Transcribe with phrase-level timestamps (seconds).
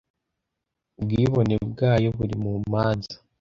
[0.99, 3.15] Ubwibone bwayo buri mumanza.